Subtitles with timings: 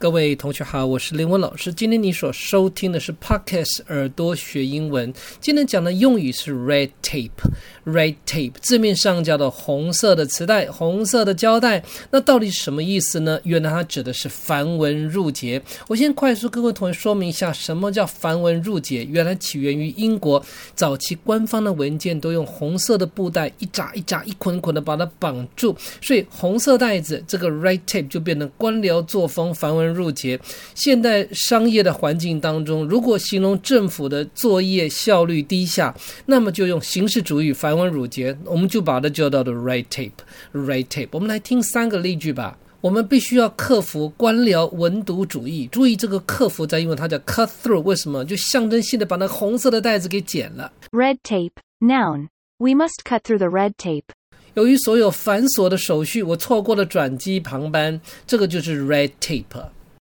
[0.00, 1.74] 各位同学好，我是林文老师。
[1.74, 5.12] 今天你所收听的是 Podcast 耳朵学英文。
[5.40, 11.82] 今天讲的用语是 red tape，red tape 字面上叫做红色的磁带、红色的胶带。
[12.12, 13.40] 那到底什么意思呢？
[13.42, 15.60] 原来它指的是繁文缛节。
[15.88, 19.02] 我先快速各位同学说明一下，什么叫繁文缛节？
[19.02, 20.40] 原来起源于英国，
[20.76, 29.87] 早期官方的文件都用红色的布带一扎一扎、一捆捆的把它绑住，所以红色袋子这个 red tape 就变成官僚作风、繁文。
[29.92, 30.38] 入节，
[30.74, 35.94] 现代商业的环境当中，如果形容政府的作业效率低下，
[36.26, 41.08] 那么就用形式主义、繁文缛节，我们就把它叫到的 red tape，red tape。
[41.12, 42.58] 我们来听三个例句吧。
[42.80, 45.66] 我们必须要克服官僚文牍主义。
[45.72, 48.24] 注意这个克服在英文它叫 cut through，为什么？
[48.24, 50.70] 就象征性的把那红色的袋子给剪了。
[50.92, 51.50] Red tape,
[51.80, 52.28] noun.
[52.58, 54.04] We must cut through the red tape.
[54.54, 59.44] 由于所有繁琐的手续，我错过了转机航班，这个就是 red tape。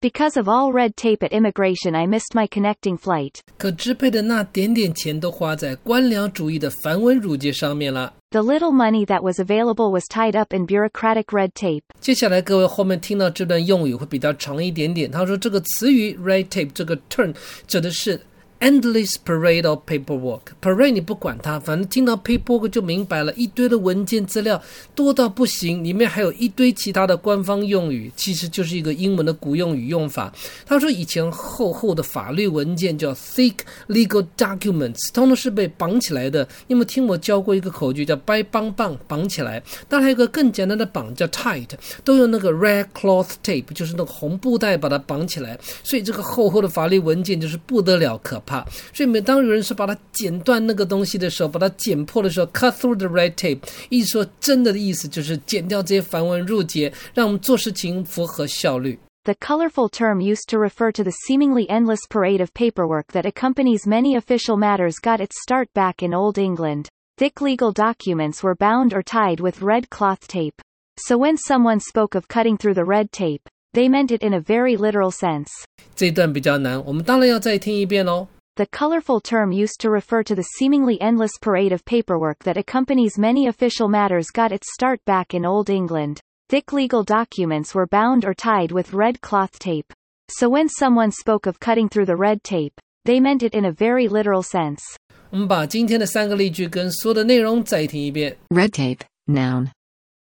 [0.03, 3.41] Because of all red tape at immigration, I missed my connecting flight.
[3.57, 8.15] 可支配的那点点钱都花在官僚主义的繁文缛节上面了。
[8.31, 11.83] The little money that was available was tied up in bureaucratic red tape.
[12.01, 15.11] 接下来各位后面听到这段用语会比较长一点点。
[15.11, 17.35] 他说这个词语 red tape 这个 term
[17.67, 18.21] 指的是
[18.64, 20.40] endless parade of paperwork.
[20.62, 24.62] Parade 你不管它，反正听到 paperwork 就明白了，一堆的文件资料
[24.96, 30.34] 多到不行，里面还有一堆其他的官方用语，其实就是一个英文的古用语用法。
[30.66, 33.56] 他说以前厚厚的法律文件叫 thick
[33.90, 36.48] legal documents，通通是被绑起来的。
[36.68, 39.62] 你有没有听我教过一个口诀叫掰棒棒绑起来？
[39.90, 41.70] 当然还有一个更简单的绑叫 tight，
[42.06, 45.60] 都用那个 red cloth tape，就是那个红布袋把它绑起来。
[45.84, 48.53] 所以这个厚厚的法律文件就是不得了可怕。
[48.94, 59.00] 所以每当有人说把它剪断那个东西的时候，把它剪破的时候，cut through the red tape，意思说真的的意思就是剪掉这些繁文缛节，让我们做事情符合效率。
[59.26, 64.18] The colorful term used to refer to the seemingly endless parade of paperwork that accompanies many
[64.18, 66.88] official matters got its start back in Old England.
[67.18, 70.62] Thick legal documents were bound or tied with red cloth tape.
[71.00, 74.42] So when someone spoke of cutting through the red tape, they meant it in a
[74.42, 75.48] very literal sense.
[75.96, 78.28] 这一段比较难，我们当然要再听一遍喽。
[78.59, 83.47] the colorful term used to refer to the seemingly endless parade of paperwork that accompanies many
[83.47, 86.21] official matters got its start back in Old England.
[86.49, 89.93] Thick legal documents were bound or tied with red cloth tape.
[90.29, 92.73] So when someone spoke of cutting through the red tape,
[93.05, 94.83] they meant it in a very literal sense.
[95.31, 98.37] 我们把今天的三个例句跟所有的内容再听一遍。
[98.49, 99.69] Red tape, noun.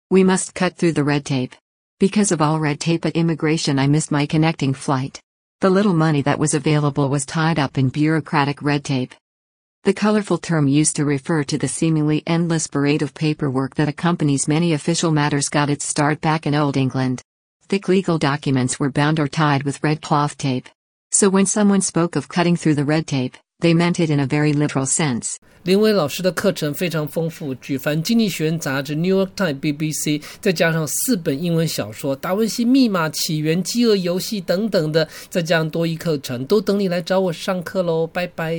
[0.09, 1.51] We must cut through the red tape.
[1.99, 5.19] Because of all red tape at immigration, I missed my connecting flight.
[5.62, 9.14] The little money that was available was tied up in bureaucratic red tape.
[9.84, 14.48] The colorful term used to refer to the seemingly endless parade of paperwork that accompanies
[14.48, 17.22] many official matters got its start back in Old England.
[17.68, 20.68] Thick legal documents were bound or tied with red cloth tape.
[21.10, 24.26] So when someone spoke of cutting through the red tape, they meant it in a
[24.26, 25.36] very literal sense.
[25.64, 38.06] 林伟老师的课程非常丰富，举凡《经济学人》杂志、《New York Times》、BBC，再加上四本英文小说《达文西密码》、《起源》、《饥饿游戏》等等的，再加上多一课程，都等你来找我上课喽！
[38.06, 38.56] 拜拜。